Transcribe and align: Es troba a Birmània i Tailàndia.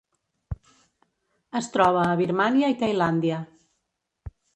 Es 1.59 1.69
troba 1.75 2.05
a 2.05 2.15
Birmània 2.21 2.71
i 2.73 2.79
Tailàndia. 2.79 3.43